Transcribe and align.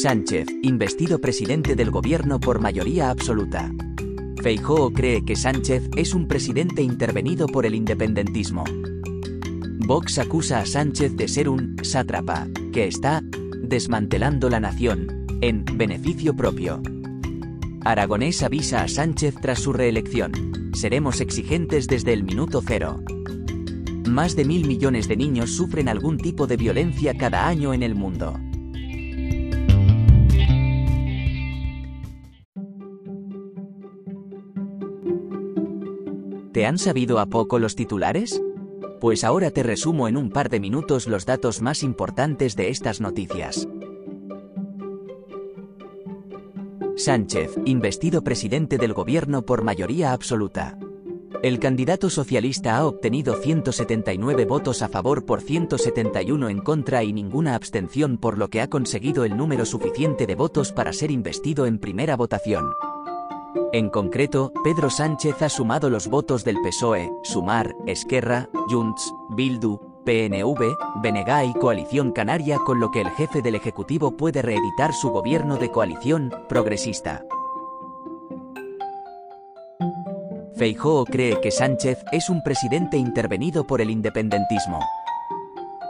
Sánchez, 0.00 0.46
investido 0.62 1.20
presidente 1.20 1.74
del 1.74 1.90
gobierno 1.90 2.38
por 2.38 2.60
mayoría 2.60 3.10
absoluta. 3.10 3.74
Feijóo 4.40 4.92
cree 4.92 5.24
que 5.24 5.34
Sánchez 5.34 5.90
es 5.96 6.14
un 6.14 6.28
presidente 6.28 6.82
intervenido 6.82 7.48
por 7.48 7.66
el 7.66 7.74
independentismo. 7.74 8.62
Vox 9.80 10.20
acusa 10.20 10.60
a 10.60 10.66
Sánchez 10.66 11.16
de 11.16 11.26
ser 11.26 11.48
un 11.48 11.78
sátrapa, 11.82 12.46
que 12.72 12.86
está 12.86 13.24
desmantelando 13.60 14.48
la 14.48 14.60
nación, 14.60 15.26
en 15.40 15.64
beneficio 15.64 16.36
propio. 16.36 16.80
Aragonés 17.84 18.44
avisa 18.44 18.82
a 18.82 18.88
Sánchez 18.88 19.34
tras 19.42 19.58
su 19.58 19.72
reelección. 19.72 20.70
Seremos 20.74 21.20
exigentes 21.20 21.88
desde 21.88 22.12
el 22.12 22.22
minuto 22.22 22.62
cero. 22.64 23.02
Más 24.06 24.36
de 24.36 24.44
mil 24.44 24.64
millones 24.64 25.08
de 25.08 25.16
niños 25.16 25.50
sufren 25.50 25.88
algún 25.88 26.18
tipo 26.18 26.46
de 26.46 26.56
violencia 26.56 27.14
cada 27.18 27.48
año 27.48 27.74
en 27.74 27.82
el 27.82 27.96
mundo. 27.96 28.38
¿Te 36.58 36.66
han 36.66 36.76
sabido 36.76 37.20
a 37.20 37.26
poco 37.26 37.60
los 37.60 37.76
titulares? 37.76 38.42
Pues 39.00 39.22
ahora 39.22 39.52
te 39.52 39.62
resumo 39.62 40.08
en 40.08 40.16
un 40.16 40.28
par 40.28 40.48
de 40.48 40.58
minutos 40.58 41.06
los 41.06 41.24
datos 41.24 41.62
más 41.62 41.84
importantes 41.84 42.56
de 42.56 42.70
estas 42.70 43.00
noticias. 43.00 43.68
Sánchez, 46.96 47.52
investido 47.64 48.24
presidente 48.24 48.76
del 48.76 48.92
gobierno 48.92 49.42
por 49.42 49.62
mayoría 49.62 50.10
absoluta. 50.10 50.76
El 51.44 51.60
candidato 51.60 52.10
socialista 52.10 52.76
ha 52.76 52.86
obtenido 52.86 53.36
179 53.36 54.44
votos 54.44 54.82
a 54.82 54.88
favor 54.88 55.24
por 55.26 55.42
171 55.42 56.48
en 56.48 56.58
contra 56.58 57.04
y 57.04 57.12
ninguna 57.12 57.54
abstención 57.54 58.18
por 58.18 58.36
lo 58.36 58.50
que 58.50 58.62
ha 58.62 58.68
conseguido 58.68 59.24
el 59.24 59.36
número 59.36 59.64
suficiente 59.64 60.26
de 60.26 60.34
votos 60.34 60.72
para 60.72 60.92
ser 60.92 61.12
investido 61.12 61.66
en 61.66 61.78
primera 61.78 62.16
votación. 62.16 62.66
En 63.72 63.90
concreto, 63.90 64.52
Pedro 64.64 64.90
Sánchez 64.90 65.42
ha 65.42 65.48
sumado 65.48 65.90
los 65.90 66.08
votos 66.08 66.44
del 66.44 66.56
PSOE, 66.62 67.10
Sumar, 67.22 67.74
Esquerra, 67.86 68.48
Junts, 68.68 69.12
Bildu, 69.30 69.78
PNV, 70.04 70.76
Benegá 71.02 71.44
y 71.44 71.52
Coalición 71.54 72.12
Canaria 72.12 72.58
con 72.58 72.80
lo 72.80 72.90
que 72.90 73.02
el 73.02 73.10
jefe 73.10 73.42
del 73.42 73.54
Ejecutivo 73.54 74.16
puede 74.16 74.42
reeditar 74.42 74.92
su 74.92 75.10
gobierno 75.10 75.56
de 75.56 75.70
coalición 75.70 76.32
progresista. 76.48 77.24
Feijóo 80.56 81.04
cree 81.04 81.40
que 81.40 81.50
Sánchez 81.50 82.04
es 82.10 82.30
un 82.30 82.42
presidente 82.42 82.96
intervenido 82.96 83.66
por 83.66 83.80
el 83.80 83.90
independentismo. 83.90 84.80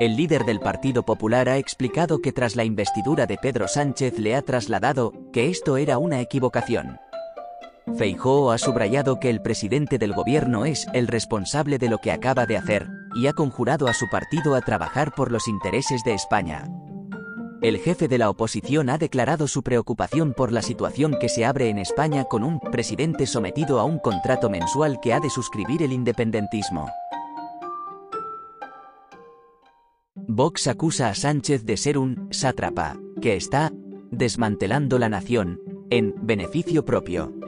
El 0.00 0.16
líder 0.16 0.44
del 0.44 0.58
Partido 0.58 1.04
Popular 1.04 1.48
ha 1.48 1.58
explicado 1.58 2.20
que 2.20 2.32
tras 2.32 2.56
la 2.56 2.64
investidura 2.64 3.26
de 3.26 3.36
Pedro 3.36 3.68
Sánchez 3.68 4.18
le 4.18 4.34
ha 4.34 4.42
trasladado 4.42 5.12
que 5.32 5.50
esto 5.50 5.76
era 5.76 5.98
una 5.98 6.20
equivocación. 6.20 6.98
Feijóo 7.96 8.50
ha 8.50 8.58
subrayado 8.58 9.20
que 9.20 9.28
el 9.28 9.42
presidente 9.42 9.98
del 9.98 10.14
gobierno 10.14 10.64
es 10.64 10.86
el 10.94 11.06
responsable 11.06 11.78
de 11.78 11.88
lo 11.88 11.98
que 11.98 12.12
acaba 12.12 12.46
de 12.46 12.56
hacer, 12.56 12.88
y 13.14 13.26
ha 13.26 13.34
conjurado 13.34 13.88
a 13.88 13.94
su 13.94 14.08
partido 14.08 14.54
a 14.54 14.62
trabajar 14.62 15.12
por 15.14 15.30
los 15.30 15.48
intereses 15.48 16.02
de 16.02 16.14
España. 16.14 16.66
El 17.60 17.78
jefe 17.78 18.08
de 18.08 18.18
la 18.18 18.30
oposición 18.30 18.90
ha 18.90 18.98
declarado 18.98 19.48
su 19.48 19.62
preocupación 19.62 20.34
por 20.34 20.50
la 20.50 20.60
situación 20.60 21.16
que 21.18 21.28
se 21.28 21.44
abre 21.44 21.68
en 21.68 21.78
España 21.78 22.24
con 22.24 22.42
un 22.42 22.58
presidente 22.58 23.26
sometido 23.26 23.80
a 23.80 23.84
un 23.84 23.98
contrato 23.98 24.50
mensual 24.50 24.98
que 25.00 25.12
ha 25.12 25.20
de 25.20 25.30
suscribir 25.30 25.82
el 25.82 25.92
independentismo. 25.92 26.90
Vox 30.14 30.66
acusa 30.66 31.10
a 31.10 31.14
Sánchez 31.14 31.64
de 31.64 31.76
ser 31.76 31.98
un 31.98 32.28
sátrapa, 32.30 32.96
que 33.20 33.36
está 33.36 33.72
desmantelando 34.10 34.98
la 34.98 35.08
nación, 35.08 35.60
en 35.90 36.14
beneficio 36.20 36.84
propio. 36.84 37.43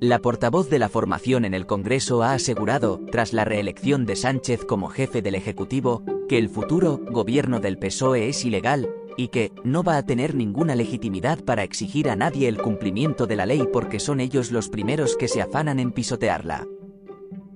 La 0.00 0.20
portavoz 0.20 0.70
de 0.70 0.78
la 0.78 0.88
formación 0.88 1.44
en 1.44 1.52
el 1.52 1.66
Congreso 1.66 2.22
ha 2.22 2.32
asegurado, 2.32 3.02
tras 3.12 3.34
la 3.34 3.44
reelección 3.44 4.06
de 4.06 4.16
Sánchez 4.16 4.64
como 4.64 4.88
jefe 4.88 5.20
del 5.20 5.34
Ejecutivo, 5.34 6.04
que 6.26 6.38
el 6.38 6.48
futuro 6.48 6.98
gobierno 7.10 7.60
del 7.60 7.76
PSOE 7.76 8.30
es 8.30 8.42
ilegal 8.46 8.88
y 9.18 9.28
que 9.28 9.52
no 9.62 9.82
va 9.82 9.98
a 9.98 10.06
tener 10.06 10.34
ninguna 10.34 10.74
legitimidad 10.74 11.44
para 11.44 11.64
exigir 11.64 12.08
a 12.08 12.16
nadie 12.16 12.48
el 12.48 12.56
cumplimiento 12.56 13.26
de 13.26 13.36
la 13.36 13.44
ley 13.44 13.68
porque 13.70 14.00
son 14.00 14.20
ellos 14.20 14.50
los 14.52 14.70
primeros 14.70 15.16
que 15.16 15.28
se 15.28 15.42
afanan 15.42 15.78
en 15.78 15.92
pisotearla. 15.92 16.66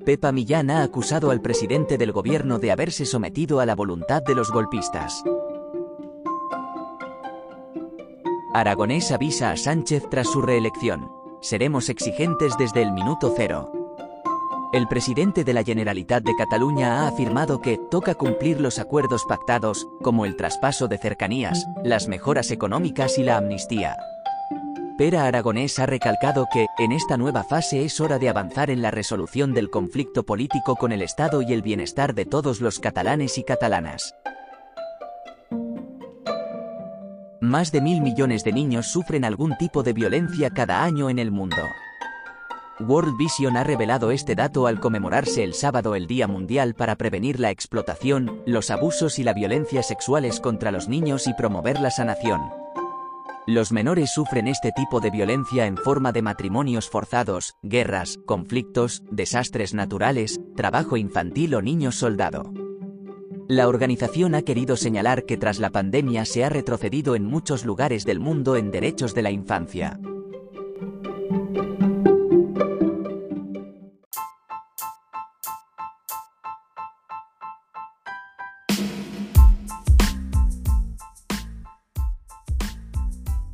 Pepa 0.04 0.30
Millán 0.30 0.70
ha 0.70 0.82
acusado 0.82 1.30
al 1.30 1.40
presidente 1.40 1.96
del 1.96 2.12
gobierno 2.12 2.58
de 2.58 2.72
haberse 2.72 3.06
sometido 3.06 3.60
a 3.60 3.64
la 3.64 3.74
voluntad 3.74 4.22
de 4.22 4.34
los 4.34 4.50
golpistas. 4.50 5.24
Aragonés 8.52 9.12
avisa 9.12 9.50
a 9.50 9.56
Sánchez 9.56 10.10
tras 10.10 10.28
su 10.28 10.42
reelección 10.42 11.23
seremos 11.44 11.90
exigentes 11.90 12.56
desde 12.58 12.80
el 12.80 12.92
minuto 12.92 13.32
cero. 13.36 13.70
El 14.72 14.88
presidente 14.88 15.44
de 15.44 15.52
la 15.52 15.62
Generalitat 15.62 16.24
de 16.24 16.34
Cataluña 16.34 17.02
ha 17.02 17.08
afirmado 17.08 17.60
que 17.60 17.78
toca 17.90 18.14
cumplir 18.14 18.60
los 18.60 18.78
acuerdos 18.78 19.24
pactados, 19.28 19.86
como 20.02 20.24
el 20.24 20.36
traspaso 20.36 20.88
de 20.88 20.98
cercanías, 20.98 21.66
las 21.84 22.08
mejoras 22.08 22.50
económicas 22.50 23.18
y 23.18 23.24
la 23.24 23.36
amnistía. 23.36 23.96
Pera 24.96 25.26
Aragonés 25.26 25.78
ha 25.78 25.86
recalcado 25.86 26.46
que, 26.50 26.66
en 26.78 26.92
esta 26.92 27.16
nueva 27.16 27.44
fase 27.44 27.84
es 27.84 28.00
hora 28.00 28.18
de 28.18 28.30
avanzar 28.30 28.70
en 28.70 28.80
la 28.80 28.90
resolución 28.90 29.52
del 29.52 29.68
conflicto 29.70 30.24
político 30.24 30.76
con 30.76 30.92
el 30.92 31.02
Estado 31.02 31.42
y 31.42 31.52
el 31.52 31.62
bienestar 31.62 32.14
de 32.14 32.24
todos 32.24 32.60
los 32.60 32.80
catalanes 32.80 33.36
y 33.36 33.44
catalanas. 33.44 34.14
Más 37.44 37.70
de 37.72 37.82
mil 37.82 38.00
millones 38.00 38.42
de 38.42 38.54
niños 38.54 38.86
sufren 38.86 39.22
algún 39.22 39.54
tipo 39.58 39.82
de 39.82 39.92
violencia 39.92 40.48
cada 40.48 40.82
año 40.82 41.10
en 41.10 41.18
el 41.18 41.30
mundo. 41.30 41.58
World 42.80 43.18
Vision 43.18 43.58
ha 43.58 43.64
revelado 43.64 44.10
este 44.12 44.34
dato 44.34 44.66
al 44.66 44.80
conmemorarse 44.80 45.44
el 45.44 45.52
sábado 45.52 45.94
el 45.94 46.06
Día 46.06 46.26
Mundial 46.26 46.74
para 46.74 46.96
prevenir 46.96 47.38
la 47.38 47.50
explotación, 47.50 48.40
los 48.46 48.70
abusos 48.70 49.18
y 49.18 49.24
la 49.24 49.34
violencia 49.34 49.82
sexuales 49.82 50.40
contra 50.40 50.72
los 50.72 50.88
niños 50.88 51.26
y 51.26 51.34
promover 51.34 51.80
la 51.80 51.90
sanación. 51.90 52.40
Los 53.46 53.72
menores 53.72 54.10
sufren 54.14 54.48
este 54.48 54.72
tipo 54.72 55.00
de 55.00 55.10
violencia 55.10 55.66
en 55.66 55.76
forma 55.76 56.12
de 56.12 56.22
matrimonios 56.22 56.88
forzados, 56.88 57.56
guerras, 57.62 58.18
conflictos, 58.24 59.02
desastres 59.10 59.74
naturales, 59.74 60.40
trabajo 60.56 60.96
infantil 60.96 61.56
o 61.56 61.60
niños 61.60 61.96
soldado. 61.96 62.63
La 63.48 63.68
organización 63.68 64.34
ha 64.34 64.40
querido 64.40 64.74
señalar 64.74 65.26
que 65.26 65.36
tras 65.36 65.58
la 65.58 65.68
pandemia 65.68 66.24
se 66.24 66.44
ha 66.44 66.48
retrocedido 66.48 67.14
en 67.14 67.26
muchos 67.26 67.66
lugares 67.66 68.06
del 68.06 68.18
mundo 68.18 68.56
en 68.56 68.70
derechos 68.70 69.14
de 69.14 69.22
la 69.22 69.30
infancia. 69.30 70.00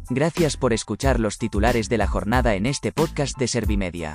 Gracias 0.08 0.56
por 0.56 0.72
escuchar 0.72 1.18
los 1.18 1.38
titulares 1.38 1.88
de 1.88 1.98
la 1.98 2.06
jornada 2.06 2.54
en 2.54 2.66
este 2.66 2.92
podcast 2.92 3.36
de 3.38 3.48
Servimedia. 3.48 4.14